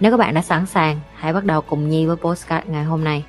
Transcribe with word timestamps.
Nếu 0.00 0.10
các 0.10 0.16
bạn 0.16 0.34
đã 0.34 0.42
sẵn 0.42 0.66
sàng, 0.66 1.00
hãy 1.16 1.32
bắt 1.32 1.44
đầu 1.44 1.60
cùng 1.60 1.88
Nhi 1.88 2.06
với 2.06 2.16
postcard 2.16 2.66
ngày 2.68 2.84
hôm 2.84 3.04
nay. 3.04 3.24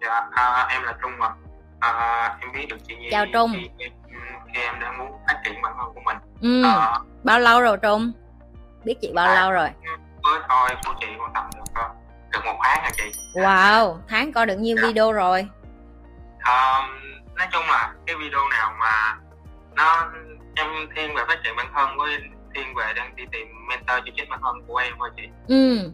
Dạ, 0.00 0.28
à, 0.34 0.66
em 0.70 0.82
là 0.82 0.94
Trung 1.02 1.20
ạ. 1.20 1.30
À, 1.80 2.38
em 2.40 2.52
biết 2.52 2.66
được 2.68 2.76
chị 2.88 2.96
Nhi. 2.96 3.08
Chào 3.10 3.24
Trung. 3.32 3.52
Khi, 3.54 3.68
khi, 3.78 3.84
khi 4.54 4.60
em 4.60 4.80
đang 4.80 4.98
muốn 4.98 5.08
phát 5.28 5.40
triển 5.44 5.62
bản 5.62 5.72
thân 5.78 5.94
của 5.94 6.00
mình. 6.04 6.16
Ừ. 6.40 6.62
À, 6.64 6.98
Bao 7.24 7.38
lâu 7.40 7.60
rồi 7.60 7.76
Trung? 7.82 8.12
Biết 8.84 8.94
chị 9.00 9.12
bao 9.14 9.26
À. 9.28 9.34
lâu 9.34 9.52
rồi? 9.52 9.68
với 10.22 10.40
coi 10.48 10.76
của 10.86 10.94
chị 11.00 11.06
khoảng 11.18 11.32
tầm 11.34 11.44
được 11.56 11.62
ờ, 11.74 11.90
được 12.32 12.40
một 12.44 12.56
tháng 12.62 12.82
rồi 12.82 12.90
chị. 12.96 13.18
Wow, 13.40 13.96
tháng 14.08 14.32
coi 14.32 14.46
được 14.46 14.56
nhiêu 14.58 14.76
Dạ. 14.76 14.86
video 14.86 15.12
rồi? 15.12 15.48
À, 16.38 16.88
nói 17.36 17.46
chung 17.52 17.62
là 17.68 17.92
cái 18.06 18.16
video 18.16 18.40
nào 18.50 18.72
mà 18.80 19.16
nó 19.76 20.10
em 20.54 20.66
thiên 20.96 21.14
về 21.14 21.22
phát 21.28 21.38
triển 21.44 21.56
bản 21.56 21.66
thân 21.74 21.98
với 21.98 22.18
thiên 22.54 22.74
về 22.74 22.92
đang 22.96 23.16
đi 23.16 23.24
tìm 23.32 23.46
mentor 23.68 23.96
cho 24.04 24.12
chính 24.16 24.28
bản 24.30 24.40
thân 24.42 24.54
của 24.66 24.76
em 24.76 24.94
thôi 24.98 25.10
chị. 25.16 25.22
Ừ. 25.48 25.90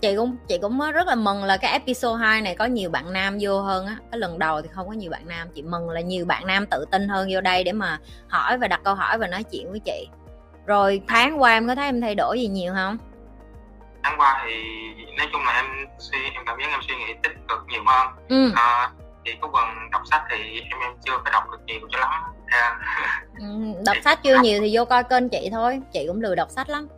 Chị 0.00 0.16
cũng 0.16 0.36
chị 0.48 0.58
cũng 0.62 0.80
rất 0.94 1.06
là 1.06 1.14
mừng 1.14 1.44
là 1.44 1.56
cái 1.56 1.72
episode 1.72 2.24
2 2.24 2.40
này 2.40 2.56
có 2.58 2.64
nhiều 2.64 2.90
bạn 2.90 3.12
nam 3.12 3.36
vô 3.40 3.60
hơn 3.60 3.86
á. 3.86 3.96
Cái 4.10 4.18
lần 4.18 4.38
đầu 4.38 4.62
thì 4.62 4.68
không 4.72 4.88
có 4.88 4.92
nhiều 4.92 5.10
bạn 5.10 5.28
nam, 5.28 5.48
chị 5.54 5.62
mừng 5.62 5.90
là 5.90 6.00
nhiều 6.00 6.24
bạn 6.24 6.46
nam 6.46 6.66
tự 6.66 6.84
tin 6.90 7.08
hơn 7.08 7.28
vô 7.32 7.40
đây 7.40 7.64
để 7.64 7.72
mà 7.72 7.98
hỏi 8.28 8.58
và 8.58 8.68
đặt 8.68 8.80
câu 8.84 8.94
hỏi 8.94 9.18
và 9.18 9.26
nói 9.26 9.42
chuyện 9.42 9.70
với 9.70 9.80
chị. 9.80 10.08
Rồi 10.66 11.02
tháng 11.08 11.42
qua 11.42 11.52
em 11.52 11.68
có 11.68 11.74
thấy 11.74 11.84
em 11.84 12.00
thay 12.00 12.14
đổi 12.14 12.40
gì 12.40 12.48
nhiều 12.48 12.72
không? 12.74 12.98
Tháng 14.02 14.20
qua 14.20 14.42
thì 14.44 14.54
nói 15.18 15.28
chung 15.32 15.42
là 15.44 15.52
em 15.52 15.86
suy 15.98 16.18
em 16.34 16.44
cảm 16.46 16.58
giác 16.60 16.70
em 16.70 16.80
suy 16.88 16.94
nghĩ 16.94 17.14
tích 17.22 17.32
cực 17.48 17.58
nhiều 17.68 17.82
hơn. 17.86 18.08
Ừ. 18.28 18.52
À, 18.56 18.90
thì 19.24 19.32
có 19.40 19.50
phần 19.52 19.90
đọc 19.90 20.02
sách 20.10 20.22
thì 20.30 20.60
em 20.70 20.80
em 20.80 20.92
chưa 21.04 21.18
có 21.24 21.30
đọc 21.32 21.44
được 21.52 21.60
nhiều 21.66 21.80
cho 21.90 21.98
lắm. 21.98 22.10
À, 22.46 22.78
đọc 23.86 23.96
sách 24.04 24.22
chưa 24.22 24.38
nhiều 24.38 24.60
thì 24.60 24.76
vô 24.76 24.84
coi 24.84 25.04
kênh 25.04 25.28
chị 25.28 25.48
thôi. 25.52 25.80
Chị 25.92 26.04
cũng 26.08 26.20
lười 26.20 26.36
đọc 26.36 26.50
sách 26.50 26.68
lắm. 26.68 26.88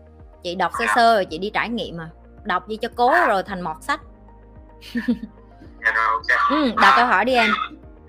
Chị 0.42 0.54
đọc 0.54 0.72
sơ 0.78 0.84
sơ 0.94 1.14
rồi 1.14 1.24
chị 1.24 1.38
đi 1.38 1.50
trải 1.54 1.68
nghiệm 1.68 1.96
mà. 1.96 2.10
Đọc 2.42 2.68
gì 2.68 2.76
cho 2.82 2.88
cố 2.96 3.14
rồi 3.26 3.42
thành 3.42 3.60
mọt 3.60 3.76
sách. 3.80 4.00
Dạ 5.84 5.92
rồi 5.94 6.22
ừ, 6.50 6.72
đặt 6.82 6.94
câu 6.96 7.06
hỏi 7.06 7.24
đi 7.24 7.34
em. 7.34 7.50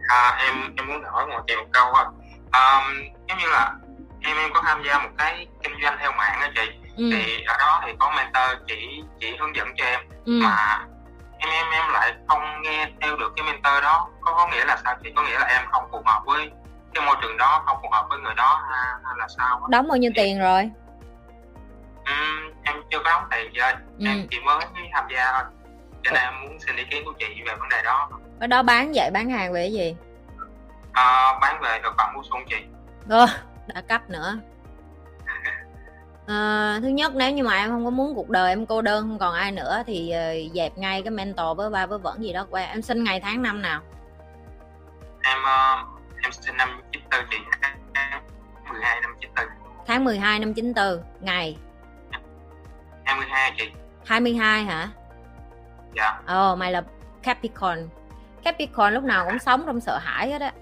À, 0.07 0.37
em 0.45 0.73
em 0.77 0.87
muốn 0.87 1.03
hỏi 1.11 1.27
một 1.27 1.41
chị 1.47 1.55
một 1.55 1.67
câu 1.71 1.93
á 1.93 2.05
à, 2.51 2.81
giống 3.27 3.37
như 3.37 3.47
là 3.49 3.73
em 4.21 4.37
em 4.37 4.49
có 4.53 4.61
tham 4.65 4.83
gia 4.87 4.99
một 4.99 5.09
cái 5.17 5.47
kinh 5.63 5.73
doanh 5.83 5.97
theo 5.99 6.11
mạng 6.11 6.39
á 6.41 6.51
chị. 6.55 6.61
Ừ, 6.97 7.09
thì 7.13 7.43
ở 7.47 7.57
đó 7.59 7.81
thì 7.85 7.91
có 7.99 8.11
mentor 8.15 8.67
chỉ 8.67 9.03
chỉ 9.19 9.35
hướng 9.39 9.55
dẫn 9.55 9.67
cho 9.75 9.85
em. 9.85 9.99
Ừ. 10.25 10.39
mà 10.43 10.85
em 11.37 11.49
em 11.49 11.65
em 11.71 11.93
lại 11.93 12.13
không 12.27 12.61
nghe 12.61 12.91
theo 13.01 13.15
được 13.15 13.33
cái 13.35 13.45
mentor 13.45 13.83
đó. 13.83 14.09
Có 14.21 14.33
có 14.33 14.47
nghĩa 14.47 14.65
là 14.65 14.77
sao 14.83 14.95
chị 15.03 15.09
có 15.15 15.23
nghĩa 15.23 15.39
là 15.39 15.45
em 15.45 15.61
không 15.71 15.83
phù 15.91 16.01
hợp 16.05 16.21
với 16.25 16.51
cái 16.95 17.05
môi 17.05 17.15
trường 17.21 17.37
đó 17.37 17.63
không 17.65 17.77
phù 17.81 17.89
hợp 17.91 18.05
với 18.09 18.19
người 18.19 18.33
đó 18.35 18.61
hay, 18.69 18.93
hay 19.03 19.13
là 19.17 19.27
sao 19.37 19.55
á? 19.55 19.61
đóng 19.69 19.87
bao 19.87 19.97
nhiêu 19.97 20.11
tiền 20.15 20.39
rồi? 20.39 20.69
Ừm, 22.05 22.51
em 22.63 22.75
chưa 22.91 22.97
có 23.03 23.09
đóng 23.11 23.23
tiền 23.31 23.53
gì 23.53 23.59
ơi 23.59 23.73
Ừ. 23.99 24.05
em 24.05 24.27
chỉ 24.31 24.39
mới 24.39 24.59
tham 24.93 25.05
gia 25.15 25.31
thôi. 25.31 25.43
Cho 26.03 26.11
nên 26.11 26.21
em 26.23 26.33
muốn 26.43 26.59
xin 26.59 26.75
ý 26.75 26.83
kiến 26.91 27.05
của 27.05 27.13
chị 27.19 27.25
về 27.47 27.55
vấn 27.55 27.69
đề 27.69 27.81
đó. 27.83 28.09
Ở 28.39 28.47
đó 28.47 28.63
bán 28.63 28.91
vậy 28.95 29.09
bán 29.13 29.29
hàng 29.29 29.53
về 29.53 29.61
cái 29.63 29.73
gì? 29.73 29.95
À, 30.93 31.37
bán 31.41 31.61
về 31.61 31.79
thực 31.83 31.93
phẩm 31.97 32.09
bổ 32.15 32.23
sung 32.23 32.41
chị. 32.49 32.55
Ơ, 33.09 33.25
đã 33.67 33.81
cấp 33.81 34.09
nữa. 34.09 34.37
À, 36.27 36.79
thứ 36.81 36.87
nhất 36.87 37.11
nếu 37.15 37.31
như 37.31 37.43
mà 37.43 37.55
em 37.57 37.69
không 37.69 37.85
có 37.85 37.91
muốn 37.91 38.15
cuộc 38.15 38.29
đời 38.29 38.49
em 38.49 38.65
cô 38.65 38.81
đơn 38.81 39.01
không 39.07 39.19
còn 39.19 39.33
ai 39.33 39.51
nữa 39.51 39.83
thì 39.87 40.11
ờ, 40.11 40.33
dẹp 40.53 40.77
ngay 40.77 41.01
cái 41.01 41.11
mentor 41.11 41.57
với 41.57 41.69
ba 41.69 41.85
với 41.85 41.99
vẩn 41.99 42.23
gì 42.23 42.33
đó 42.33 42.45
qua. 42.49 42.61
Em 42.63 42.81
sinh 42.81 43.03
ngày 43.03 43.19
tháng 43.19 43.41
năm 43.41 43.61
nào? 43.61 43.81
Em 45.23 45.37
ờ, 45.43 45.83
em 46.25 46.31
sinh 46.31 46.57
năm 46.57 46.81
94 46.91 47.25
chị 47.31 47.37
12 48.71 49.01
năm 49.01 49.15
94 49.21 49.45
tháng 49.87 50.03
12 50.03 50.39
năm 50.39 50.53
94 50.53 51.03
ngày 51.21 51.57
22 53.05 53.51
chị 53.57 53.65
22 54.05 54.63
hả 54.63 54.89
dạ 55.95 56.21
Ồ, 56.27 56.55
mày 56.55 56.71
là 56.71 56.83
Capricorn. 57.23 57.89
Capricorn 58.43 58.93
lúc 58.93 59.03
nào 59.03 59.25
cũng 59.25 59.39
sống 59.39 59.63
trong 59.65 59.79
sợ 59.79 59.97
hãi 59.97 60.31
hết 60.31 60.41
á. 60.41 60.53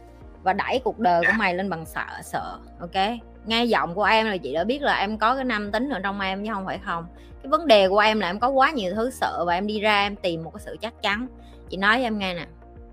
Và 0.44 0.54
đẩy 0.54 0.82
cuộc 0.84 1.00
đời 1.00 1.22
của 1.28 1.34
mày 1.38 1.56
lên 1.56 1.70
bằng 1.70 1.86
sợ 1.86 2.06
sợ. 2.24 2.60
Ok. 2.80 3.04
Nghe 3.46 3.66
giọng 3.66 3.96
của 3.96 4.04
em 4.04 4.26
là 4.26 4.38
chị 4.38 4.54
đã 4.54 4.64
biết 4.64 4.82
là 4.82 4.96
em 4.96 5.18
có 5.18 5.36
cái 5.36 5.44
nam 5.44 5.72
tính 5.72 5.90
ở 5.90 6.00
trong 6.04 6.20
em 6.20 6.46
chứ 6.46 6.54
không 6.54 6.66
phải 6.66 6.80
không. 6.86 7.06
Cái 7.44 7.50
vấn 7.50 7.68
đề 7.68 7.90
của 7.90 8.00
em 8.00 8.20
là 8.20 8.28
em 8.28 8.40
có 8.40 8.50
quá 8.50 8.72
nhiều 8.72 8.94
thứ 8.96 9.10
sợ 9.10 9.44
và 9.48 9.54
em 9.54 9.68
đi 9.68 9.80
ra 9.80 10.02
em 10.02 10.16
tìm 10.16 10.44
một 10.44 10.52
cái 10.54 10.62
sự 10.66 10.78
chắc 10.82 10.94
chắn. 11.02 11.28
Chị 11.70 11.78
nói 11.78 11.98
cho 11.98 12.04
em 12.04 12.18
nghe 12.18 12.34
nè. 12.34 12.46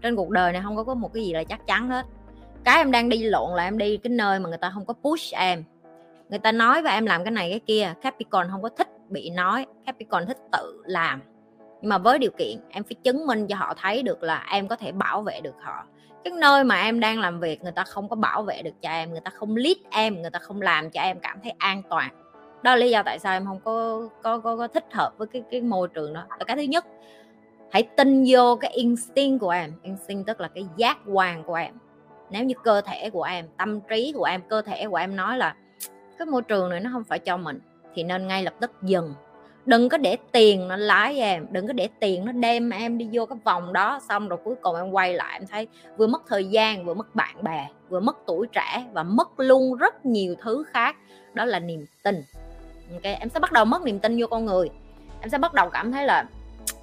Trên 0.03 0.16
cuộc 0.16 0.30
đời 0.30 0.53
này 0.53 0.62
không 0.64 0.76
có 0.76 0.84
có 0.84 0.94
một 0.94 1.10
cái 1.14 1.25
gì 1.25 1.32
là 1.32 1.44
chắc 1.44 1.66
chắn 1.66 1.88
hết. 1.88 2.06
Cái 2.65 2.76
em 2.78 2.91
đang 2.91 3.09
đi 3.09 3.22
lộn 3.22 3.56
là 3.56 3.65
em 3.65 3.78
đi 3.78 3.97
cái 3.97 4.10
nơi 4.10 4.38
mà 4.38 4.48
người 4.48 4.59
ta 4.59 4.71
không 4.75 4.87
có 4.87 4.94
push 5.03 5.34
em. 5.34 5.65
Người 6.28 6.38
ta 6.38 6.53
nói 6.53 6.82
và 6.82 6.91
em 6.91 7.06
làm 7.06 7.25
cái 7.25 7.31
này 7.31 7.50
cái 7.50 7.60
kia. 7.60 7.94
Capricorn 8.03 8.48
không 8.50 8.62
có 8.62 8.69
thích 8.69 8.88
bị 9.09 9.31
nói. 9.31 9.66
Capricorn 9.87 10.26
thích 10.26 10.38
tự 10.53 10.82
làm 10.87 11.21
nhưng 11.82 11.88
mà 11.88 11.98
với 11.98 12.19
điều 12.19 12.31
kiện 12.31 12.59
em 12.71 12.84
phải 12.84 12.94
chứng 13.03 13.26
minh 13.26 13.47
cho 13.47 13.56
họ 13.56 13.75
thấy 13.76 14.03
được 14.03 14.22
là 14.22 14.47
em 14.50 14.69
có 14.69 14.76
thể 14.76 14.93
bảo 14.93 15.22
vệ 15.22 15.41
được 15.41 15.54
họ 15.60 15.84
cái 16.25 16.32
nơi 16.32 16.65
mà 16.65 16.82
em 16.82 17.00
đang 17.00 17.21
làm 17.21 17.41
việc 17.41 17.62
người 17.62 17.72
ta 17.72 17.84
không 17.84 18.09
có 18.09 18.16
bảo 18.16 18.43
vệ 18.43 18.62
được 18.62 18.82
cho 18.82 18.91
em 18.91 19.10
người 19.10 19.21
ta 19.21 19.31
không 19.31 19.56
lead 19.56 19.77
em 19.91 20.22
người 20.22 20.31
ta 20.31 20.38
không 20.38 20.62
làm 20.62 20.91
cho 20.91 21.00
em 21.00 21.21
cảm 21.21 21.38
thấy 21.42 21.53
an 21.59 21.82
toàn 21.91 22.10
đó 22.62 22.71
là 22.71 22.77
lý 22.77 22.91
do 22.91 23.03
tại 23.03 23.19
sao 23.19 23.32
em 23.32 23.47
không 23.47 23.60
có 23.65 24.09
có 24.22 24.38
có, 24.38 24.56
có 24.56 24.69
thích 24.69 24.87
hợp 24.92 25.12
với 25.19 25.27
cái 25.27 25.42
cái 25.50 25.60
môi 25.60 25.88
trường 25.88 26.12
đó 26.12 26.25
là 26.38 26.44
cái 26.44 26.56
thứ 26.56 26.62
nhất 26.62 26.87
hãy 27.71 27.82
tin 27.82 28.25
vô 28.28 28.56
cái 28.56 28.71
instinct 28.71 29.41
của 29.41 29.50
em 29.50 29.72
instinct 29.82 30.27
tức 30.27 30.41
là 30.41 30.48
cái 30.48 30.66
giác 30.77 30.98
quan 31.06 31.44
của 31.44 31.54
em 31.54 31.75
nếu 32.30 32.44
như 32.44 32.54
cơ 32.64 32.80
thể 32.80 33.10
của 33.10 33.22
em, 33.22 33.46
tâm 33.56 33.80
trí 33.80 34.12
của 34.16 34.24
em, 34.24 34.41
cơ 34.48 34.62
thể 34.62 34.86
của 34.86 34.96
em 34.96 35.16
nói 35.16 35.38
là 35.38 35.54
cái 36.18 36.26
môi 36.26 36.42
trường 36.42 36.70
này 36.70 36.80
nó 36.80 36.91
không 36.92 37.04
phải 37.04 37.18
cho 37.18 37.36
mình, 37.36 37.60
thì 37.94 38.02
nên 38.02 38.26
ngay 38.26 38.42
lập 38.42 38.54
tức 38.60 38.70
dừng. 38.82 39.14
Đừng 39.66 39.88
có 39.88 39.98
để 39.98 40.16
tiền 40.32 40.68
nó 40.68 40.76
lái 40.76 41.18
em, 41.18 41.46
đừng 41.50 41.66
có 41.66 41.72
để 41.72 41.88
tiền 42.00 42.24
nó 42.24 42.32
đem 42.32 42.70
em 42.70 42.98
đi 42.98 43.08
vô 43.12 43.26
cái 43.26 43.38
vòng 43.44 43.72
đó, 43.72 44.00
xong 44.08 44.28
rồi 44.28 44.38
cuối 44.44 44.54
cùng 44.62 44.76
em 44.76 44.91
quay 44.91 45.14
lại, 45.14 45.32
em 45.32 45.46
thấy 45.46 45.68
vừa 45.96 46.06
mất 46.06 46.22
thời 46.28 46.44
gian, 46.44 46.84
vừa 46.84 46.94
mất 46.94 47.14
bạn 47.14 47.44
bè, 47.44 47.68
vừa 47.88 48.00
mất 48.00 48.16
tuổi 48.26 48.47
trẻ 48.52 48.84
và 48.92 49.02
mất 49.02 49.41
luôn 49.41 49.76
rất 49.76 50.06
nhiều 50.06 50.34
thứ 50.42 50.64
khác. 50.72 50.97
Đó 51.34 51.44
là 51.44 51.58
niềm 51.58 51.86
tin. 52.02 52.22
Ok, 52.92 53.02
em 53.02 53.28
sẽ 53.28 53.41
bắt 53.41 53.52
đầu 53.52 53.64
mất 53.64 53.82
niềm 53.82 53.98
tin 53.98 54.20
vô 54.20 54.26
con 54.26 54.47
người. 54.47 54.70
Em 55.20 55.30
sẽ 55.30 55.38
bắt 55.38 55.54
đầu 55.54 55.70
cảm 55.70 55.92
thấy 55.92 56.06
là 56.06 56.24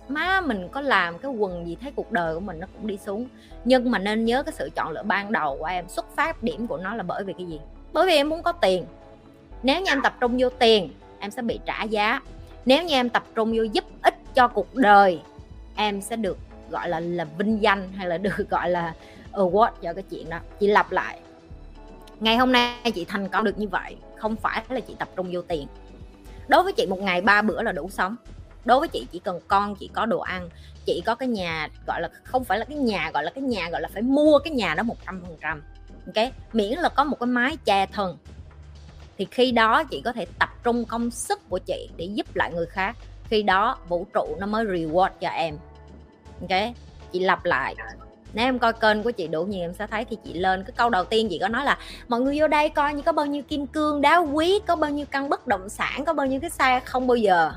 má 0.08 0.42
mình 0.42 0.68
có 0.72 0.82
làm 0.82 1.20
cái 1.20 1.32
quần 1.32 1.68
gì 1.68 1.78
thấy 1.82 1.92
cuộc 1.96 2.12
đời 2.12 2.34
của 2.34 2.40
mình 2.40 2.60
nó 2.60 2.68
cũng 2.74 2.88
đi 2.88 2.98
xuống. 3.06 3.28
Nhưng 3.66 3.92
mà 3.92 4.00
nên 4.00 4.26
nhớ 4.26 4.44
cái 4.44 4.54
sự 4.58 4.70
chọn 4.76 4.92
lựa 4.92 5.04
ban 5.04 5.32
đầu 5.32 5.58
của 5.60 5.66
em, 5.66 5.90
xuất 5.90 6.16
phát 6.16 6.44
điểm 6.44 6.68
của 6.68 6.78
nó 6.78 6.96
là 6.96 7.04
bởi 7.04 7.24
vì 7.24 7.34
cái 7.34 7.46
gì? 7.46 7.60
Bởi 7.94 8.08
vì 8.08 8.16
em 8.16 8.30
muốn 8.30 8.44
có 8.44 8.52
tiền. 8.52 8.86
Nếu 9.64 9.82
như 9.82 9.92
em 9.92 10.02
tập 10.02 10.16
trung 10.20 10.36
vô 10.40 10.50
tiền, 10.50 10.90
em 11.20 11.32
sẽ 11.32 11.42
bị 11.42 11.60
trả 11.66 11.84
giá. 11.84 12.22
Nếu 12.66 12.84
như 12.84 12.94
em 12.94 13.10
tập 13.10 13.24
trung 13.36 13.54
vô 13.58 13.64
giúp 13.64 13.84
ích 14.02 14.16
cho 14.36 14.48
cuộc 14.48 14.76
đời, 14.76 15.22
em 15.76 16.02
sẽ 16.02 16.16
được 16.16 16.38
gọi 16.70 16.90
là 16.90 17.00
là 17.00 17.26
vinh 17.38 17.62
danh 17.62 17.92
hay 17.94 18.08
là 18.08 18.18
được 18.18 18.36
gọi 18.50 18.70
là 18.70 18.94
award 19.32 19.72
cho 19.82 19.94
cái 19.94 20.04
chuyện 20.10 20.30
đó. 20.30 20.40
Chị 20.60 20.68
lặp 20.68 20.92
lại. 20.92 21.20
Ngày 22.20 22.38
hôm 22.38 22.52
nay 22.52 22.92
chị 22.96 23.06
thành 23.06 23.30
công 23.30 23.44
được 23.44 23.60
như 23.60 23.68
vậy, 23.68 23.96
không 24.16 24.36
phải 24.36 24.64
là 24.70 24.80
chị 24.80 24.96
tập 25.00 25.10
trung 25.16 25.30
vô 25.32 25.42
tiền. 25.42 25.68
Đối 26.48 26.64
với 26.64 26.74
chị, 26.74 26.86
một 26.86 27.00
ngày 27.00 27.22
ba 27.22 27.42
bữa 27.42 27.62
là 27.62 27.72
đủ 27.72 27.90
sống 27.90 28.16
đối 28.68 28.80
với 28.80 28.88
chị 28.90 29.08
chỉ 29.12 29.20
cần 29.20 29.40
con, 29.48 29.76
chị 29.76 29.90
có 29.94 30.06
đồ 30.06 30.20
ăn, 30.20 30.50
chị 30.86 31.02
có 31.06 31.16
cái 31.16 31.28
nhà, 31.30 31.70
gọi 31.88 32.02
là, 32.02 32.10
không 32.24 32.44
phải 32.44 32.60
là 32.60 32.66
cái 32.66 32.78
nhà, 32.78 33.12
gọi 33.14 33.24
là 33.24 33.32
cái 33.36 33.42
nhà, 33.42 33.70
gọi 33.70 33.82
là 33.82 33.90
phải 33.94 34.02
mua 34.02 34.40
cái 34.40 34.54
nhà 34.54 34.76
đó 34.76 34.84
một 34.84 34.98
trăm 35.06 35.22
phần 35.22 35.38
trăm, 35.42 35.64
ok? 36.06 36.34
Miễn 36.54 36.80
là 36.80 36.90
có 36.90 37.04
một 37.04 37.18
cái 37.20 37.28
mái 37.28 37.58
che 37.66 37.86
thân. 37.86 38.18
Thì 39.18 39.28
khi 39.32 39.52
đó 39.52 39.84
chị 39.84 40.02
có 40.06 40.12
thể 40.12 40.26
tập 40.40 40.50
trung 40.64 40.86
công 40.86 41.12
sức 41.12 41.50
của 41.50 41.60
chị 41.60 41.90
để 41.98 42.06
giúp 42.06 42.36
lại 42.36 42.52
người 42.54 42.66
khác. 42.66 42.98
Khi 43.30 43.44
đó 43.44 43.78
vũ 43.88 44.06
trụ 44.14 44.36
nó 44.40 44.48
mới 44.48 44.66
reward 44.66 45.10
cho 45.22 45.30
em, 45.30 45.58
ok? 46.42 46.74
Chị 47.12 47.20
lặp 47.20 47.46
lại. 47.46 47.76
Nếu 48.34 48.46
em 48.46 48.60
coi 48.60 48.74
kênh 48.74 49.04
của 49.04 49.12
chị 49.12 49.28
đủ 49.28 49.44
nhiều, 49.44 49.62
em 49.62 49.74
sẽ 49.74 49.88
thấy 49.88 50.06
khi 50.06 50.18
chị 50.24 50.34
lên, 50.34 50.64
cái 50.64 50.72
câu 50.78 50.90
đầu 50.90 51.04
tiên 51.04 51.28
chị 51.30 51.38
có 51.42 51.48
nói 51.48 51.66
là, 51.66 51.78
mọi 52.08 52.22
người 52.22 52.40
vô 52.40 52.48
đây 52.48 52.70
coi 52.70 52.94
như 52.94 53.02
có 53.02 53.12
bao 53.12 53.26
nhiêu 53.26 53.44
kim 53.44 53.68
cương 53.68 54.02
đá 54.02 54.18
quý, 54.18 54.60
có 54.68 54.76
bao 54.76 54.92
nhiêu 54.92 55.06
căn 55.12 55.30
bất 55.30 55.48
động 55.48 55.70
sản, 55.70 56.06
có 56.06 56.14
bao 56.14 56.26
nhiêu 56.26 56.40
cái 56.40 56.50
xe 56.50 56.80
không 56.86 57.08
bao 57.08 57.16
giờ 57.16 57.52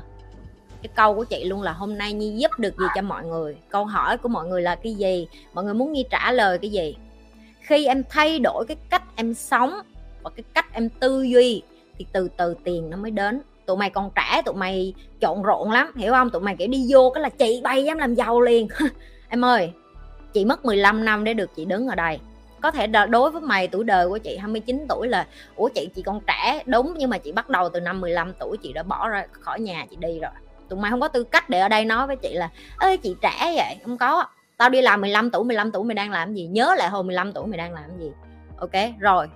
cái 0.83 0.89
câu 0.95 1.15
của 1.15 1.23
chị 1.23 1.43
luôn 1.43 1.61
là 1.61 1.71
hôm 1.71 1.97
nay 1.97 2.13
nhi 2.13 2.33
giúp 2.37 2.51
được 2.57 2.73
gì 2.79 2.85
cho 2.95 3.01
mọi 3.01 3.25
người? 3.25 3.57
Câu 3.69 3.85
hỏi 3.85 4.17
của 4.17 4.29
mọi 4.29 4.47
người 4.47 4.61
là 4.61 4.75
cái 4.75 4.93
gì? 4.93 5.27
Mọi 5.53 5.63
người 5.63 5.73
muốn 5.73 5.93
nhi 5.93 6.05
trả 6.09 6.31
lời 6.31 6.57
cái 6.57 6.71
gì? 6.71 6.95
Khi 7.61 7.85
em 7.85 8.03
thay 8.09 8.39
đổi 8.39 8.65
cái 8.67 8.77
cách 8.89 9.03
em 9.15 9.33
sống 9.33 9.81
và 10.23 10.29
cái 10.29 10.43
cách 10.53 10.73
em 10.73 10.89
tư 10.89 11.23
duy 11.23 11.61
thì 11.97 12.05
từ 12.11 12.29
từ 12.37 12.55
tiền 12.63 12.89
nó 12.89 12.97
mới 12.97 13.11
đến. 13.11 13.41
Tụi 13.65 13.77
mày 13.77 13.89
còn 13.89 14.09
trẻ, 14.15 14.41
tụi 14.45 14.55
mày 14.55 14.93
trộn 15.21 15.41
rộn 15.41 15.71
lắm, 15.71 15.91
hiểu 15.95 16.11
không? 16.13 16.29
Tụi 16.29 16.41
mày 16.41 16.55
kiểu 16.55 16.67
đi 16.67 16.85
vô 16.89 17.11
cái 17.13 17.21
là 17.21 17.29
chị 17.29 17.61
bay 17.63 17.83
dám 17.83 17.97
làm 17.97 18.15
giàu 18.15 18.41
liền. 18.41 18.67
Em 19.29 19.45
ơi, 19.45 19.71
chị 20.33 20.45
mất 20.45 20.65
15 20.65 21.05
năm 21.05 21.23
để 21.23 21.33
được 21.33 21.55
chị 21.55 21.65
đứng 21.65 21.87
ở 21.87 21.95
đây. 21.95 22.19
Có 22.61 22.71
thể 22.71 22.87
đối 22.87 23.31
với 23.31 23.41
mày, 23.41 23.67
tuổi 23.67 23.83
đời 23.83 24.09
của 24.09 24.17
chị 24.17 24.37
29 24.37 24.85
tuổi 24.89 25.07
là, 25.07 25.27
ủa 25.55 25.69
chị 25.69 25.89
chị 25.95 26.01
còn 26.01 26.19
trẻ, 26.27 26.63
đúng, 26.65 26.93
nhưng 26.97 27.09
mà 27.09 27.17
chị 27.17 27.31
bắt 27.31 27.49
đầu 27.49 27.69
từ 27.69 27.79
năm 27.79 28.01
15 28.01 28.33
tuổi, 28.39 28.57
chị 28.57 28.73
đã 28.73 28.83
bỏ 28.83 29.09
ra 29.09 29.25
khỏi 29.31 29.59
nhà, 29.59 29.85
chị 29.89 29.95
đi 29.99 30.19
rồi 30.19 30.31
tụi 30.71 30.79
mày 30.79 30.91
không 30.91 31.01
có 31.01 31.07
tư 31.07 31.23
cách 31.23 31.49
để 31.49 31.59
ở 31.59 31.69
đây 31.69 31.85
nói 31.85 32.07
với 32.07 32.15
chị 32.15 32.33
là 32.33 32.49
ơi 32.77 32.97
chị 32.97 33.15
trẻ 33.21 33.53
vậy. 33.55 33.77
Không 33.85 33.97
có. 33.97 34.25
Tao 34.57 34.69
đi 34.69 34.81
làm 34.81 35.01
15 35.01 35.31
tuổi 35.31 35.43
15 35.43 35.71
tuổi 35.71 35.83
mày 35.83 35.95
đang 35.95 36.11
làm 36.11 36.33
gì? 36.33 36.47
Nhớ 36.47 36.75
lại 36.77 36.89
hồi 36.89 37.03
15 37.03 37.33
tuổi 37.33 37.47
mày 37.47 37.57
đang 37.57 37.73
làm 37.73 37.99
gì. 37.99 38.11
Ok, 38.57 38.71
rồi. 38.99 39.27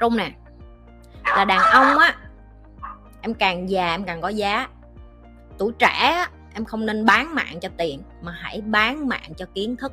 Trung 0.00 0.16
nè. 0.16 0.30
Là 1.36 1.44
đàn 1.44 1.60
ông 1.60 1.98
á, 1.98 2.16
em 3.22 3.34
càng 3.34 3.70
già 3.70 3.94
em 3.94 4.04
càng 4.04 4.20
có 4.20 4.28
giá. 4.28 4.68
Tuổi 5.58 5.72
trẻ 5.78 6.12
á, 6.14 6.30
em 6.54 6.64
không 6.64 6.86
nên 6.86 7.04
bán 7.04 7.34
mạng 7.34 7.60
cho 7.60 7.68
tiền, 7.76 8.02
mà 8.22 8.32
hãy 8.32 8.60
bán 8.60 9.08
mạng 9.08 9.32
cho 9.36 9.46
kiến 9.54 9.76
thức. 9.76 9.92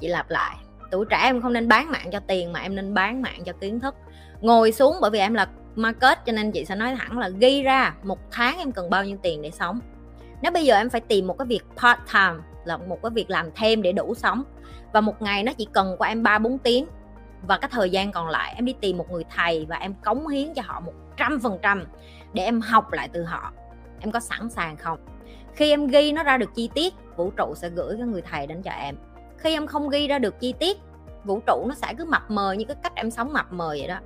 Chị 0.00 0.08
lặp 0.08 0.30
lại. 0.30 0.56
Tuổi 0.90 1.04
trẻ 1.10 1.20
em 1.22 1.42
không 1.42 1.52
nên 1.52 1.68
bán 1.68 1.90
mạng 1.90 2.10
cho 2.12 2.20
tiền, 2.20 2.52
mà 2.52 2.60
em 2.60 2.76
nên 2.76 2.94
bán 2.94 3.22
mạng 3.22 3.40
cho 3.46 3.52
kiến 3.52 3.80
thức. 3.80 3.94
Ngồi 4.40 4.72
xuống 4.72 4.96
bởi 5.00 5.10
vì 5.10 5.18
em 5.18 5.34
là 5.34 5.48
market 5.76 6.18
cho 6.26 6.32
nên 6.32 6.52
chị 6.52 6.64
sẽ 6.64 6.74
nói 6.74 6.96
thẳng 6.98 7.18
là 7.18 7.28
ghi 7.28 7.62
ra 7.62 7.94
một 8.02 8.18
tháng 8.30 8.58
em 8.58 8.72
cần 8.72 8.90
bao 8.90 9.04
nhiêu 9.04 9.16
tiền 9.22 9.42
để 9.42 9.50
sống. 9.50 9.80
Nếu 10.42 10.52
bây 10.52 10.64
giờ 10.64 10.76
em 10.76 10.90
phải 10.90 11.00
tìm 11.00 11.26
một 11.26 11.38
cái 11.38 11.46
việc 11.46 11.62
part 11.76 12.00
time, 12.12 12.42
là 12.64 12.76
một 12.76 13.02
cái 13.02 13.10
việc 13.10 13.30
làm 13.30 13.46
thêm 13.54 13.82
để 13.82 13.92
đủ 13.92 14.14
sống, 14.14 14.42
và 14.92 15.00
một 15.00 15.22
ngày 15.22 15.42
nó 15.42 15.52
chỉ 15.52 15.68
cần 15.72 15.96
của 15.98 16.04
em 16.04 16.22
ba 16.22 16.38
bốn 16.38 16.58
tiếng, 16.58 16.86
và 17.42 17.58
cái 17.58 17.70
thời 17.72 17.90
gian 17.90 18.12
còn 18.12 18.28
lại 18.28 18.52
em 18.56 18.64
đi 18.64 18.74
tìm 18.80 18.98
một 18.98 19.10
người 19.10 19.24
thầy 19.36 19.66
và 19.68 19.76
em 19.76 19.94
cống 19.94 20.28
hiến 20.28 20.54
cho 20.54 20.62
họ 20.66 20.80
một 20.80 20.92
trăm 21.16 21.40
phần 21.40 21.58
trăm 21.62 21.84
để 22.32 22.44
em 22.44 22.60
học 22.60 22.92
lại 22.92 23.08
từ 23.12 23.24
họ, 23.24 23.52
em 24.00 24.10
có 24.10 24.20
sẵn 24.20 24.50
sàng 24.50 24.76
không? 24.76 24.98
Khi 25.54 25.70
em 25.70 25.86
ghi 25.86 26.12
nó 26.12 26.22
ra 26.22 26.38
được 26.38 26.54
chi 26.54 26.70
tiết, 26.74 26.94
vũ 27.16 27.30
trụ 27.30 27.54
sẽ 27.56 27.68
gửi 27.68 27.96
cái 27.98 28.06
người 28.06 28.22
thầy 28.22 28.46
đến 28.46 28.62
cho 28.62 28.70
em. 28.70 28.96
Khi 29.38 29.52
em 29.52 29.66
không 29.66 29.88
ghi 29.88 30.08
ra 30.08 30.18
được 30.18 30.40
chi 30.40 30.54
tiết, 30.58 30.78
vũ 31.24 31.40
trụ 31.46 31.64
nó 31.68 31.74
sẽ 31.74 31.94
cứ 31.98 32.04
mập 32.04 32.30
mờ 32.30 32.52
như 32.52 32.64
cái 32.64 32.76
cách 32.82 32.92
em 32.94 33.10
sống 33.10 33.32
mập 33.32 33.52
mờ 33.52 33.68
vậy 33.68 33.88
đó 33.88 33.98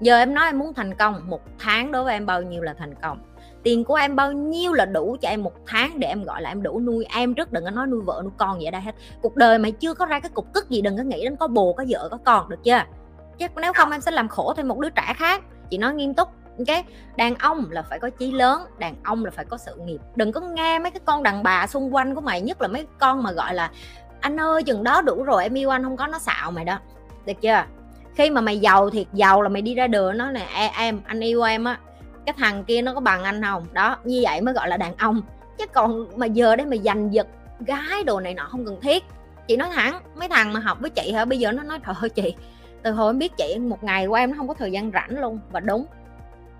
giờ 0.00 0.18
em 0.18 0.34
nói 0.34 0.46
em 0.46 0.58
muốn 0.58 0.74
thành 0.74 0.94
công, 0.94 1.30
một 1.30 1.40
tháng 1.58 1.92
đối 1.92 2.04
với 2.04 2.12
em 2.12 2.26
bao 2.26 2.42
nhiêu 2.42 2.62
là 2.62 2.74
thành 2.78 2.94
công? 3.02 3.18
Tiền 3.62 3.84
của 3.84 3.94
em 3.94 4.16
bao 4.16 4.32
nhiêu 4.32 4.72
là 4.72 4.84
đủ 4.84 5.16
cho 5.20 5.28
em 5.28 5.42
một 5.42 5.52
tháng 5.66 6.00
để 6.00 6.08
em 6.08 6.24
gọi 6.24 6.42
là 6.42 6.50
em 6.50 6.62
đủ 6.62 6.80
nuôi? 6.80 7.06
Em 7.14 7.34
trước 7.34 7.52
đừng 7.52 7.64
có 7.64 7.70
nói 7.70 7.86
nuôi 7.86 8.00
vợ, 8.00 8.20
nuôi 8.22 8.32
con 8.36 8.58
vậy 8.58 8.70
đây 8.70 8.80
hết. 8.80 8.94
Cuộc 9.22 9.36
đời 9.36 9.58
mày 9.58 9.72
chưa 9.72 9.94
có 9.94 10.06
ra 10.06 10.20
cái 10.20 10.30
cục 10.34 10.52
tức 10.54 10.70
gì, 10.70 10.80
đừng 10.80 10.96
có 10.96 11.02
nghĩ 11.02 11.24
đến 11.24 11.36
có 11.36 11.48
bồ, 11.48 11.72
có 11.72 11.84
vợ, 11.88 12.08
có 12.10 12.18
con 12.24 12.48
được 12.48 12.64
chưa? 12.64 12.82
Chứ 13.38 13.46
nếu 13.56 13.72
không 13.72 13.90
em 13.90 14.00
sẽ 14.00 14.10
làm 14.10 14.28
khổ 14.28 14.54
thêm 14.56 14.68
một 14.68 14.78
đứa 14.78 14.90
trẻ 14.90 15.12
khác. 15.16 15.42
Chị 15.70 15.78
nói 15.78 15.94
nghiêm 15.94 16.14
túc 16.14 16.28
cái 16.66 16.84
đàn 17.16 17.34
ông 17.34 17.64
là 17.70 17.82
phải 17.82 17.98
có 17.98 18.10
chí 18.10 18.32
lớn, 18.32 18.62
đàn 18.78 18.94
ông 19.04 19.24
là 19.24 19.30
phải 19.30 19.44
có 19.44 19.56
sự 19.56 19.74
nghiệp. 19.76 20.00
Đừng 20.16 20.32
có 20.32 20.40
nghe 20.40 20.78
mấy 20.78 20.90
cái 20.90 21.00
con 21.04 21.22
đàn 21.22 21.42
bà 21.42 21.66
xung 21.66 21.94
quanh 21.94 22.14
của 22.14 22.20
mày, 22.20 22.40
nhất 22.40 22.62
là 22.62 22.68
mấy 22.68 22.86
con 22.98 23.22
mà 23.22 23.32
gọi 23.32 23.54
là, 23.54 23.70
anh 24.20 24.40
ơi, 24.40 24.62
chừng 24.62 24.84
đó 24.84 25.02
đủ 25.02 25.22
rồi, 25.22 25.42
em 25.42 25.58
yêu 25.58 25.70
anh, 25.70 25.84
không 25.84 25.96
có 25.96 26.06
nó 26.06 26.18
xạo 26.18 26.50
mày 26.50 26.64
đó. 26.64 26.78
Được 27.26 27.32
chưa? 27.40 27.64
Khi 28.18 28.30
mà 28.30 28.40
mày 28.40 28.58
giàu 28.58 28.90
thiệt, 28.90 29.06
giàu 29.12 29.42
là 29.42 29.48
mày 29.48 29.62
đi 29.62 29.74
ra 29.74 29.86
đường, 29.86 30.18
nó 30.18 30.30
nè 30.30 30.70
em, 30.78 31.00
anh 31.06 31.20
yêu 31.20 31.42
em 31.42 31.64
á, 31.64 31.78
cái 32.26 32.34
thằng 32.38 32.64
kia 32.64 32.82
nó 32.82 32.94
có 32.94 33.00
bằng 33.00 33.22
anh 33.22 33.42
không? 33.42 33.66
Đó, 33.72 33.96
như 34.04 34.20
vậy 34.24 34.40
mới 34.40 34.54
gọi 34.54 34.68
là 34.68 34.76
đàn 34.76 34.96
ông. 34.96 35.22
Chứ 35.58 35.66
còn 35.72 36.06
mà 36.16 36.26
giờ 36.26 36.56
đây 36.56 36.66
mày 36.66 36.78
giành 36.78 37.14
giật 37.14 37.26
gái 37.60 38.04
đồ 38.06 38.20
này 38.20 38.34
nọ 38.34 38.48
không 38.50 38.64
cần 38.64 38.80
thiết. 38.80 39.04
Chị 39.48 39.56
nói 39.56 39.68
thẳng, 39.74 40.00
mấy 40.14 40.28
thằng 40.28 40.52
mà 40.52 40.60
học 40.60 40.78
với 40.80 40.90
chị 40.90 41.12
hả? 41.12 41.24
Bây 41.24 41.38
giờ 41.38 41.52
nó 41.52 41.62
nói, 41.62 41.80
trời 41.86 41.94
ơi, 42.00 42.10
chị, 42.10 42.34
từ 42.82 42.92
hồi 42.92 43.10
em 43.10 43.18
biết 43.18 43.36
chị, 43.36 43.58
một 43.58 43.84
ngày 43.84 44.06
qua 44.06 44.20
em 44.20 44.30
nó 44.30 44.36
không 44.36 44.48
có 44.48 44.54
thời 44.54 44.72
gian 44.72 44.90
rảnh 44.92 45.20
luôn. 45.20 45.40
Và 45.50 45.60
đúng, 45.60 45.86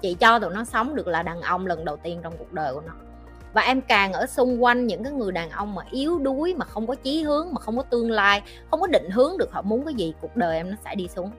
chị 0.01 0.15
cho 0.15 0.39
tụi 0.39 0.51
nó 0.55 0.65
sống 0.65 0.95
được 0.95 1.07
là 1.07 1.23
đàn 1.23 1.41
ông 1.41 1.67
lần 1.67 1.85
đầu 1.85 1.97
tiên 1.97 2.21
trong 2.23 2.33
cuộc 2.39 2.53
đời 2.53 2.75
của 2.75 2.83
nó. 2.87 2.93
Và 3.53 3.63
em 3.63 3.81
càng 3.81 4.13
ở 4.13 4.27
xung 4.27 4.65
quanh 4.65 4.87
những 4.87 5.05
cái 5.05 5.13
người 5.13 5.33
đàn 5.33 5.51
ông 5.51 5.75
mà 5.75 5.83
yếu 5.91 6.19
đuối, 6.19 6.55
mà 6.55 6.65
không 6.65 6.87
có 6.87 6.95
chí 6.95 7.23
hướng, 7.23 7.49
mà 7.53 7.61
không 7.61 7.77
có 7.77 7.83
tương 7.83 8.11
lai, 8.11 8.43
không 8.71 8.81
có 8.81 8.87
định 8.87 9.11
hướng 9.11 9.39
được 9.39 9.53
họ 9.53 9.63
muốn 9.63 9.85
cái 9.85 9.95
gì, 9.95 10.15
cuộc 10.21 10.37
đời 10.37 10.57
em 10.57 10.71
nó 10.71 10.77
sẽ 10.85 10.95
đi 10.95 11.09
xuống 11.09 11.31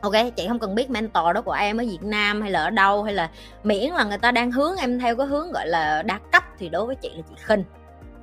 ok, 0.00 0.12
chị 0.36 0.48
không 0.48 0.58
cần 0.58 0.74
biết 0.74 0.90
mentor 0.90 1.34
đó 1.34 1.42
của 1.42 1.52
em 1.52 1.76
ở 1.76 1.84
việt 1.84 2.02
nam 2.02 2.42
hay 2.42 2.50
là 2.50 2.64
ở 2.64 2.70
đâu 2.70 3.02
hay 3.02 3.14
là 3.14 3.30
miễn 3.62 3.90
là 3.90 4.04
người 4.04 4.18
ta 4.18 4.30
đang 4.30 4.50
hướng 4.50 4.76
em 4.76 4.98
theo 4.98 5.16
cái 5.16 5.26
hướng 5.26 5.52
gọi 5.52 5.66
là 5.66 6.02
đa 6.02 6.18
cấp 6.32 6.44
thì 6.58 6.68
đối 6.68 6.86
với 6.86 6.94
chị 6.94 7.10
là 7.16 7.22
chị 7.28 7.34
khinh. 7.38 7.64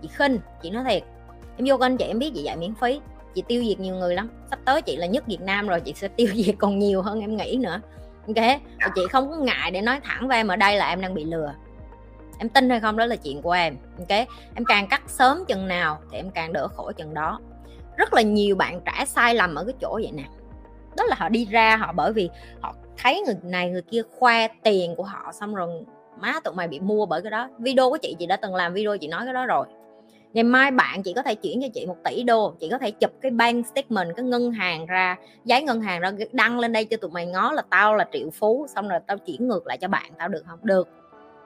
Chị 0.01 0.09
khinh, 0.13 0.39
chị 0.61 0.69
nói 0.69 0.83
thiệt. 0.89 1.03
Em 1.57 1.65
vô 1.67 1.77
kênh 1.77 1.97
chị 1.97 2.05
em 2.05 2.19
biết 2.19 2.31
chị 2.35 2.43
dạy 2.43 2.57
miễn 2.57 2.75
phí. 2.75 3.01
Chị 3.35 3.43
tiêu 3.47 3.63
diệt 3.67 3.79
nhiều 3.79 3.95
người 3.95 4.15
lắm. 4.15 4.29
Sắp 4.49 4.59
tới 4.65 4.81
chị 4.81 4.95
là 4.95 5.05
nhất 5.05 5.27
việt 5.27 5.41
nam 5.41 5.67
rồi, 5.67 5.81
chị 5.81 5.93
sẽ 5.93 6.07
tiêu 6.15 6.27
diệt 6.33 6.55
còn 6.59 6.79
nhiều 6.79 7.01
hơn 7.01 7.21
em 7.21 7.37
nghĩ 7.37 7.59
nữa. 7.61 7.81
Ok? 8.27 8.45
Và 8.81 8.91
chị 8.95 9.01
không 9.11 9.31
có 9.31 9.37
ngại 9.37 9.71
để 9.71 9.81
nói 9.81 9.99
thẳng 10.03 10.27
với 10.27 10.37
em 10.37 10.47
ở 10.47 10.55
đây 10.55 10.77
là 10.77 10.89
em 10.89 11.01
đang 11.01 11.13
bị 11.13 11.23
lừa. 11.23 11.53
Em 12.39 12.49
tin 12.49 12.69
hay 12.69 12.79
không 12.79 12.97
đó 12.97 13.05
là 13.05 13.15
chuyện 13.15 13.41
của 13.41 13.51
em. 13.51 13.77
Ok? 13.97 14.27
Em 14.55 14.65
càng 14.67 14.87
cắt 14.87 15.01
sớm 15.07 15.45
chừng 15.47 15.67
nào 15.67 15.99
thì 16.11 16.17
em 16.17 16.29
càng 16.29 16.53
đỡ 16.53 16.67
khổ 16.67 16.91
chừng 16.91 17.13
đó. 17.13 17.39
Rất 17.97 18.13
là 18.13 18.21
nhiều 18.21 18.55
bạn 18.55 18.81
trẻ 18.85 19.05
sai 19.05 19.35
lầm 19.35 19.55
ở 19.55 19.63
cái 19.63 19.73
chỗ 19.81 19.93
vậy 19.93 20.11
nè 20.13 20.23
đó 20.97 21.03
là 21.03 21.15
họ 21.19 21.29
đi 21.29 21.45
ra 21.45 21.77
họ 21.77 21.93
bởi 21.95 22.13
vì 22.13 22.29
họ 22.61 22.75
thấy 22.97 23.21
người 23.25 23.35
này 23.43 23.69
người 23.69 23.81
kia 23.81 24.01
khoe 24.19 24.47
tiền 24.47 24.95
của 24.95 25.03
họ, 25.03 25.31
xong 25.33 25.55
rồi 25.55 25.69
má 26.19 26.39
tụi 26.43 26.53
mày 26.53 26.67
bị 26.67 26.79
mua 26.79 27.05
bởi 27.05 27.21
cái 27.21 27.31
đó. 27.31 27.49
Video 27.59 27.89
của 27.89 27.97
chị 27.97 28.15
chị 28.19 28.25
đã 28.25 28.37
từng 28.37 28.55
làm 28.55 28.73
video 28.73 28.97
chị 28.97 29.07
nói 29.07 29.21
cái 29.25 29.33
đó 29.33 29.45
rồi. 29.45 29.65
Ngày 30.33 30.43
mai 30.43 30.71
bạn 30.71 31.03
chị 31.03 31.13
có 31.13 31.21
thể 31.21 31.35
chuyển 31.35 31.61
cho 31.61 31.67
chị 31.73 31.85
một 31.85 31.97
tỷ 32.03 32.23
đô, 32.23 32.53
chị 32.59 32.69
có 32.71 32.77
thể 32.77 32.91
chụp 32.91 33.11
cái 33.21 33.31
bank 33.31 33.67
statement, 33.67 34.15
cái 34.15 34.25
ngân 34.25 34.51
hàng 34.51 34.85
ra, 34.85 35.17
giấy 35.45 35.63
ngân 35.63 35.81
hàng 35.81 36.01
ra, 36.01 36.11
đăng 36.31 36.59
lên 36.59 36.73
đây 36.73 36.85
cho 36.85 36.97
tụi 36.97 37.11
mày 37.11 37.25
ngó 37.25 37.51
là 37.51 37.61
tao 37.69 37.95
là 37.95 38.05
triệu 38.13 38.29
phú, 38.29 38.67
xong 38.75 38.87
rồi 38.87 38.99
tao 39.07 39.17
chuyển 39.17 39.47
ngược 39.47 39.67
lại 39.67 39.77
cho 39.77 39.87
bạn, 39.87 40.11
tao 40.17 40.27
được 40.27 40.43
không? 40.47 40.59
Được 40.63 40.89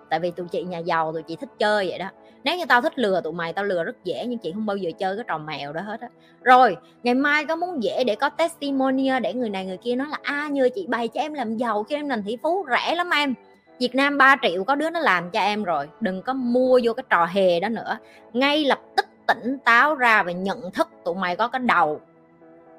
tại 0.10 0.20
vì 0.20 0.32
tụi 0.32 0.48
chị 0.48 0.64
nhà 0.64 0.78
giàu 0.78 1.14
tụi 1.14 1.24
chị 1.24 1.36
thích 1.36 1.50
chơi 1.60 1.90
vậy 1.90 2.00
đó. 2.00 2.10
Nếu 2.44 2.58
như 2.58 2.66
tao 2.66 2.82
thích 2.82 3.00
lừa 3.00 3.22
tụi 3.22 3.34
mày 3.34 3.54
tao 3.54 3.66
lừa 3.66 3.84
rất 3.84 4.04
dễ 4.04 4.26
nhưng 4.28 4.40
chị 4.40 4.52
không 4.52 4.66
bao 4.66 4.78
giờ 4.78 4.92
chơi 5.00 5.16
cái 5.16 5.26
trò 5.28 5.38
mèo 5.38 5.74
đó 5.74 5.82
hết 5.82 6.02
á. 6.02 6.08
Rồi 6.42 6.78
ngày 7.04 7.14
mai 7.14 7.46
có 7.46 7.56
muốn 7.56 7.84
dễ 7.84 8.04
để 8.04 8.16
có 8.16 8.30
testimonial 8.30 9.22
để 9.22 9.34
người 9.34 9.50
này 9.50 9.66
người 9.66 9.78
kia 9.78 9.96
nói 9.96 10.08
là 10.12 10.18
a 10.24 10.34
à, 10.34 10.48
nhờ 10.48 10.70
chị 10.76 10.86
bày 10.88 11.08
cho 11.08 11.22
em 11.22 11.34
làm 11.34 11.58
giàu 11.58 11.84
khi 11.84 11.96
em 11.96 12.10
làm 12.10 12.24
tỷ 12.24 12.38
phú 12.44 12.66
rẻ 12.70 12.96
lắm 12.96 13.10
em. 13.10 13.34
Việt 13.80 13.96
Nam 13.96 14.18
3 14.18 14.36
triệu 14.42 14.64
có 14.64 14.76
đứa 14.76 14.90
nó 14.90 15.00
làm 15.00 15.32
cho 15.32 15.40
em 15.40 15.64
rồi. 15.64 15.88
Đừng 16.00 16.22
có 16.22 16.34
mua 16.34 16.80
vô 16.84 16.94
cái 16.94 17.04
trò 17.10 17.26
hề 17.26 17.60
đó 17.60 17.70
nữa. 17.70 17.98
Ngay 18.34 18.66
lập 18.66 18.80
tức 18.96 19.06
tỉnh 19.28 19.58
táo 19.66 19.96
ra 19.96 20.24
và 20.24 20.32
nhận 20.32 20.72
thức 20.72 20.88
tụi 21.06 21.16
mày 21.16 21.36
có 21.36 21.48
cái 21.48 21.60
đầu. 21.60 22.02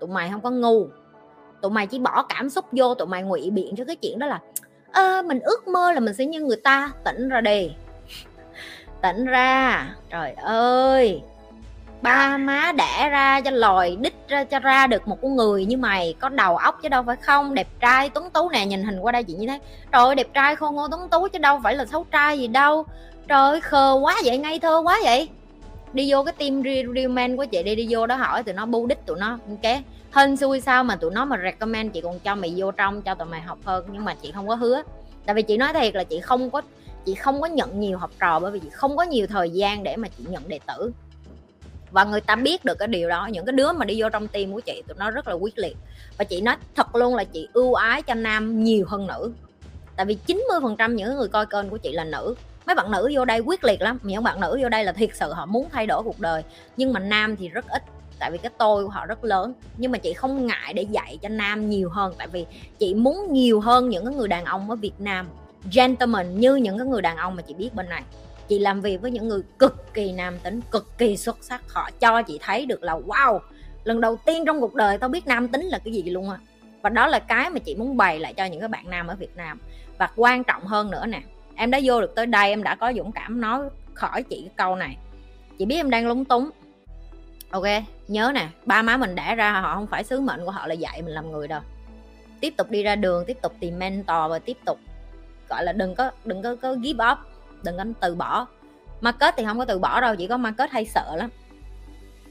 Tụi 0.00 0.10
mày 0.10 0.30
không 0.30 0.40
có 0.40 0.50
ngu. 0.50 0.86
Tụi 1.62 1.70
mày 1.70 1.86
chỉ 1.86 1.98
bỏ 1.98 2.22
cảm 2.22 2.50
xúc 2.50 2.64
vô 2.72 2.94
tụi 2.94 3.06
mày 3.08 3.22
ngụy 3.22 3.50
biện 3.50 3.74
cho 3.76 3.84
cái 3.84 3.96
chuyện 3.96 4.18
đó 4.18 4.26
là 4.26 4.40
à, 4.92 5.22
mình 5.22 5.40
ước 5.40 5.68
mơ 5.68 5.92
là 5.92 6.00
mình 6.00 6.14
sẽ 6.14 6.26
như 6.26 6.40
người 6.40 6.56
ta. 6.56 6.90
Tỉnh 7.04 7.28
ra 7.28 7.40
đi. 7.40 7.70
Tỉnh 9.02 9.24
ra. 9.24 9.86
Trời 10.10 10.32
ơi. 10.42 11.22
Ba 12.02 12.36
má 12.36 12.72
đẻ 12.72 13.08
ra 13.10 13.40
cho 13.40 13.50
lòi 13.50 13.96
đích 14.00 14.14
ra 14.28 14.44
cho 14.44 14.58
ra 14.58 14.86
được 14.86 15.08
một 15.08 15.18
con 15.22 15.36
người 15.36 15.64
như 15.64 15.76
mày. 15.76 16.14
Có 16.20 16.28
đầu 16.28 16.56
óc 16.56 16.78
chứ 16.82 16.88
đâu 16.88 17.02
phải 17.06 17.16
không? 17.16 17.54
Đẹp 17.54 17.68
trai 17.80 18.08
tuấn 18.08 18.30
tú 18.30 18.50
nè. 18.50 18.66
Nhìn 18.66 18.82
hình 18.82 19.00
qua 19.00 19.12
đây 19.12 19.24
chị 19.24 19.34
như 19.34 19.46
thế 19.46 19.58
trời 19.92 20.04
ơi 20.04 20.14
đẹp 20.14 20.26
trai 20.34 20.56
khôn 20.56 20.74
ngô 20.74 20.88
tuấn 20.88 21.08
tú 21.08 21.28
chứ 21.28 21.38
đâu 21.38 21.60
phải 21.62 21.74
là 21.74 21.84
xấu 21.84 22.06
trai 22.10 22.38
gì 22.38 22.48
đâu. 22.48 22.84
Trời 23.28 23.50
ơi 23.50 23.60
khờ 23.60 23.98
quá 24.02 24.16
vậy 24.24 24.38
ngây 24.38 24.58
thơ 24.58 24.82
quá 24.84 24.98
vậy 25.04 25.28
đi 25.92 26.12
vô 26.12 26.22
cái 26.24 26.34
team 26.38 26.62
real, 26.94 27.08
man 27.08 27.36
của 27.36 27.44
chị 27.44 27.62
đi 27.62 27.74
đi 27.74 27.86
vô 27.90 28.06
đó 28.06 28.16
hỏi 28.16 28.42
tụi 28.42 28.54
nó 28.54 28.66
bu 28.66 28.86
đích 28.86 29.06
tụi 29.06 29.18
nó 29.18 29.38
ok? 29.48 29.82
Hên 30.12 30.36
xui 30.36 30.60
sao 30.60 30.84
mà 30.84 30.96
tụi 30.96 31.10
nó 31.10 31.24
mà 31.24 31.36
recommend 31.42 31.92
chị 31.92 32.00
còn 32.00 32.18
cho 32.18 32.34
mày 32.34 32.54
vô 32.56 32.70
trong 32.70 33.02
cho 33.02 33.14
tụi 33.14 33.28
mày 33.28 33.40
học 33.40 33.58
hơn 33.64 33.84
nhưng 33.92 34.04
mà 34.04 34.14
chị 34.14 34.32
không 34.32 34.48
có 34.48 34.54
hứa. 34.54 34.82
Tại 35.26 35.34
vì 35.34 35.42
chị 35.42 35.56
nói 35.56 35.72
thiệt 35.72 35.94
là 35.94 36.04
chị 36.04 36.20
không 36.20 36.50
có 36.50 36.62
chị 37.04 37.14
không 37.14 37.40
có 37.40 37.46
nhận 37.46 37.80
nhiều 37.80 37.98
học 37.98 38.10
trò 38.20 38.40
bởi 38.40 38.50
vì 38.50 38.58
chị 38.58 38.68
không 38.72 38.96
có 38.96 39.02
nhiều 39.02 39.26
thời 39.26 39.50
gian 39.50 39.82
để 39.82 39.96
mà 39.96 40.08
chị 40.08 40.24
nhận 40.28 40.48
đệ 40.48 40.58
tử. 40.66 40.92
Và 41.90 42.04
người 42.04 42.20
ta 42.20 42.36
biết 42.36 42.64
được 42.64 42.78
cái 42.78 42.88
điều 42.88 43.08
đó 43.08 43.26
những 43.26 43.44
cái 43.44 43.52
đứa 43.52 43.72
mà 43.72 43.84
đi 43.84 44.02
vô 44.02 44.08
trong 44.08 44.28
tim 44.28 44.52
của 44.52 44.60
chị 44.60 44.82
tụi 44.88 44.96
nó 44.98 45.10
rất 45.10 45.28
là 45.28 45.34
quyết 45.34 45.58
liệt. 45.58 45.76
Và 46.18 46.24
chị 46.24 46.40
nói 46.40 46.56
thật 46.74 46.96
luôn 46.96 47.16
là 47.16 47.24
chị 47.24 47.48
ưu 47.52 47.74
ái 47.74 48.02
cho 48.02 48.14
nam 48.14 48.64
nhiều 48.64 48.86
hơn 48.88 49.06
nữ. 49.06 49.32
Tại 49.96 50.06
vì 50.06 50.18
90% 50.26 50.94
những 50.94 51.16
người 51.16 51.28
coi 51.28 51.46
kênh 51.46 51.70
của 51.70 51.76
chị 51.76 51.92
là 51.92 52.04
nữ 52.04 52.34
mấy 52.70 52.74
bạn 52.74 52.90
nữ 52.90 53.10
vô 53.14 53.24
đây 53.24 53.40
quyết 53.40 53.64
liệt 53.64 53.82
lắm. 53.82 53.98
Những 54.02 54.22
bạn 54.22 54.40
nữ 54.40 54.58
vô 54.62 54.68
đây 54.68 54.84
là 54.84 54.92
thiệt 54.92 55.10
sự 55.14 55.32
họ 55.32 55.46
muốn 55.46 55.68
thay 55.72 55.86
đổi 55.86 56.02
cuộc 56.02 56.20
đời. 56.20 56.42
Nhưng 56.76 56.92
mà 56.92 57.00
nam 57.00 57.36
thì 57.36 57.48
rất 57.48 57.68
ít. 57.68 57.82
Tại 58.18 58.30
vì 58.30 58.38
cái 58.38 58.52
tôi 58.58 58.84
của 58.84 58.90
họ 58.90 59.06
rất 59.06 59.24
lớn. 59.24 59.52
Nhưng 59.76 59.92
mà 59.92 59.98
chị 59.98 60.12
không 60.12 60.46
ngại 60.46 60.72
để 60.74 60.82
dạy 60.82 61.18
cho 61.22 61.28
nam 61.28 61.70
nhiều 61.70 61.90
hơn. 61.90 62.14
Tại 62.18 62.26
vì 62.26 62.46
chị 62.78 62.94
muốn 62.94 63.32
nhiều 63.32 63.60
hơn 63.60 63.88
những 63.88 64.04
cái 64.04 64.14
người 64.14 64.28
đàn 64.28 64.44
ông 64.44 64.70
ở 64.70 64.76
Việt 64.76 64.92
Nam. 64.98 65.28
Gentleman 65.72 66.40
như 66.40 66.54
những 66.54 66.78
cái 66.78 66.86
người 66.86 67.02
đàn 67.02 67.16
ông 67.16 67.36
mà 67.36 67.42
chị 67.42 67.54
biết 67.54 67.74
bên 67.74 67.88
này. 67.88 68.02
Chị 68.48 68.58
làm 68.58 68.80
việc 68.80 69.02
với 69.02 69.10
những 69.10 69.28
người 69.28 69.42
cực 69.58 69.94
kỳ 69.94 70.12
nam 70.12 70.38
tính, 70.38 70.60
cực 70.70 70.98
kỳ 70.98 71.16
xuất 71.16 71.36
sắc. 71.40 71.62
Họ 71.68 71.90
cho 72.00 72.22
chị 72.22 72.38
thấy 72.42 72.66
được 72.66 72.82
là, 72.82 72.94
wow, 73.06 73.38
lần 73.84 74.00
đầu 74.00 74.16
tiên 74.26 74.44
trong 74.46 74.60
cuộc 74.60 74.74
đời 74.74 74.98
tao 74.98 75.08
biết 75.08 75.26
nam 75.26 75.48
tính 75.48 75.66
là 75.66 75.78
cái 75.78 75.92
gì 75.92 76.02
luôn 76.02 76.30
á. 76.30 76.38
Và 76.82 76.90
đó 76.90 77.06
là 77.06 77.18
cái 77.18 77.50
mà 77.50 77.58
chị 77.58 77.74
muốn 77.74 77.96
bày 77.96 78.18
lại 78.18 78.34
cho 78.34 78.44
những 78.44 78.60
cái 78.60 78.68
bạn 78.68 78.90
nam 78.90 79.06
ở 79.06 79.14
Việt 79.14 79.36
Nam. 79.36 79.60
Và 79.98 80.10
quan 80.16 80.44
trọng 80.44 80.66
hơn 80.66 80.90
nữa 80.90 81.06
nè 81.06 81.20
em 81.60 81.70
đã 81.70 81.80
vô 81.84 82.00
được 82.00 82.14
tới 82.14 82.26
đây 82.26 82.48
em 82.48 82.62
đã 82.62 82.74
có 82.74 82.92
dũng 82.96 83.12
cảm 83.12 83.40
nói 83.40 83.60
khỏi 83.94 84.22
chị 84.22 84.40
cái 84.40 84.54
câu 84.56 84.76
này. 84.76 84.96
Chị 85.58 85.64
biết 85.64 85.76
em 85.76 85.90
đang 85.90 86.06
lúng 86.06 86.24
túng. 86.24 86.50
Ok 87.50 87.64
nhớ 88.08 88.32
nè 88.34 88.48
ba 88.66 88.82
má 88.82 88.96
mình 88.96 89.14
đẻ 89.14 89.34
ra 89.34 89.60
họ 89.60 89.74
không 89.74 89.86
phải 89.86 90.04
sứ 90.04 90.20
mệnh 90.20 90.44
của 90.44 90.50
họ 90.50 90.66
là 90.66 90.74
dạy 90.74 91.02
mình 91.02 91.14
làm 91.14 91.32
người 91.32 91.48
đâu. 91.48 91.60
Tiếp 92.40 92.54
tục 92.56 92.70
đi 92.70 92.82
ra 92.82 92.96
đường 92.96 93.24
tiếp 93.26 93.36
tục 93.42 93.52
tìm 93.60 93.78
mentor 93.78 94.30
và 94.30 94.38
tiếp 94.38 94.56
tục 94.64 94.78
gọi 95.48 95.64
là 95.64 95.72
đừng 95.72 95.94
có 95.94 96.10
đừng 96.24 96.42
có, 96.42 96.56
có 96.56 96.74
give 96.74 97.04
up 97.12 97.18
đừng 97.62 97.76
có 97.76 97.84
từ 98.00 98.14
bỏ. 98.14 98.46
Market 99.00 99.34
thì 99.36 99.44
không 99.44 99.58
có 99.58 99.64
từ 99.64 99.78
bỏ 99.78 100.00
đâu 100.00 100.16
chỉ 100.16 100.26
có 100.26 100.36
market 100.36 100.70
hay 100.70 100.84
sợ 100.84 101.16
lắm. 101.16 101.30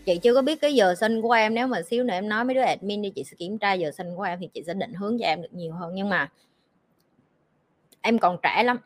Chị 0.05 0.17
chưa 0.17 0.33
có 0.33 0.41
biết 0.41 0.61
cái 0.61 0.75
giờ 0.75 0.95
sinh 0.95 1.21
của 1.21 1.31
em 1.31 1.53
nếu 1.53 1.67
mà 1.67 1.81
xíu 1.81 2.03
nữa 2.03 2.13
em 2.13 2.29
nói 2.29 2.43
mấy 2.43 2.55
đứa 2.55 2.61
admin 2.61 3.01
đi 3.01 3.09
chị 3.09 3.23
sẽ 3.23 3.35
kiểm 3.37 3.57
tra 3.57 3.73
giờ 3.73 3.91
sinh 3.91 4.15
của 4.15 4.23
em 4.23 4.39
thì 4.39 4.49
chị 4.53 4.63
sẽ 4.67 4.73
định 4.73 4.93
hướng 4.93 5.17
cho 5.19 5.25
em 5.25 5.41
được 5.41 5.53
nhiều 5.53 5.73
hơn. 5.73 5.91
Nhưng 5.95 6.09
mà 6.09 6.29
em 8.01 8.19
còn 8.19 8.37
trẻ 8.43 8.63
lắm 8.63 8.77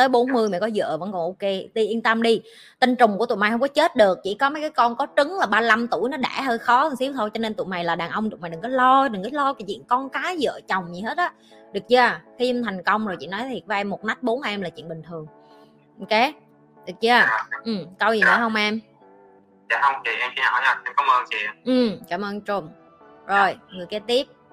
tới 0.00 0.08
40 0.08 0.48
mày 0.48 0.60
có 0.60 0.68
vợ 0.74 0.96
vẫn 0.96 1.12
còn 1.12 1.20
ok 1.22 1.50
đi 1.74 1.86
yên 1.86 2.02
tâm 2.02 2.22
đi. 2.22 2.42
Tinh 2.78 2.96
trùng 2.96 3.18
của 3.18 3.26
tụi 3.26 3.38
mày 3.38 3.50
không 3.50 3.60
có 3.60 3.68
chết 3.68 3.96
được 3.96 4.18
chỉ 4.24 4.34
có 4.34 4.50
mấy 4.50 4.60
cái 4.60 4.70
con 4.70 4.96
có 4.96 5.06
trứng 5.16 5.38
là 5.38 5.46
35 5.46 5.88
tuổi 5.88 6.10
nó 6.10 6.16
đã 6.16 6.42
hơi 6.44 6.58
khó 6.58 6.88
một 6.88 6.94
xíu 6.98 7.12
thôi 7.12 7.30
cho 7.34 7.38
nên 7.38 7.54
tụi 7.54 7.66
mày 7.66 7.84
là 7.84 7.94
đàn 7.94 8.10
ông 8.10 8.30
tụi 8.30 8.40
mày 8.40 8.50
đừng 8.50 8.60
có 8.60 8.68
lo 8.68 9.08
đừng 9.08 9.22
có 9.22 9.28
lo 9.32 9.52
cái 9.52 9.64
chuyện 9.68 9.82
con 9.88 10.08
cái 10.08 10.36
vợ 10.40 10.60
chồng 10.68 10.94
gì 10.94 11.00
hết 11.00 11.18
á. 11.18 11.32
Được 11.72 11.80
chưa? 11.88 12.20
Khi 12.38 12.50
em 12.50 12.64
thành 12.64 12.82
công 12.82 13.06
rồi 13.06 13.16
chị 13.20 13.26
nói 13.26 13.40
thiệt 13.48 13.62
với 13.66 13.76
em 13.76 13.90
một 13.90 14.04
nách 14.04 14.22
bốn 14.22 14.42
em 14.42 14.60
là 14.60 14.68
chuyện 14.70 14.88
bình 14.88 15.02
thường. 15.08 15.26
Ok? 16.00 16.20
Được 16.86 16.94
chưa? 17.00 17.08
Dạ. 17.08 17.48
Ừ 17.64 17.72
câu 17.98 18.12
gì 18.12 18.20
nữa 18.20 18.36
không 18.38 18.54
em? 18.54 18.80
Dạ 19.70 19.80
không 19.82 20.02
chị 20.04 20.10
em 20.20 20.30
chỉ 20.36 20.42
hỏi 20.44 20.60
nha 20.62 20.82
em 20.84 20.94
cảm 20.96 21.06
ơn 21.06 21.24
chị 21.30 21.36
ừ 21.64 21.90
cảm 22.08 22.24
ơn 22.24 22.40
trùng 22.40 22.68
rồi 23.26 23.56
người 23.72 23.86
kế 23.86 23.98
tiếp 23.98 24.26